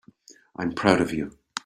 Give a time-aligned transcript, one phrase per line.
[0.55, 1.37] I'm proud of you.